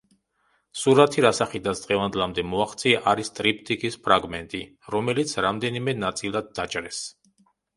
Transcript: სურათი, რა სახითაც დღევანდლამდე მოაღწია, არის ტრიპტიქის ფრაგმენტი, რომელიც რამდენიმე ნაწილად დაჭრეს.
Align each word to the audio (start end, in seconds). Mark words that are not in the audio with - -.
სურათი, 0.83 1.23
რა 1.25 1.31
სახითაც 1.39 1.81
დღევანდლამდე 1.83 2.45
მოაღწია, 2.53 3.03
არის 3.13 3.31
ტრიპტიქის 3.41 3.99
ფრაგმენტი, 4.09 4.63
რომელიც 4.97 5.37
რამდენიმე 5.47 5.97
ნაწილად 6.07 6.51
დაჭრეს. 6.61 7.05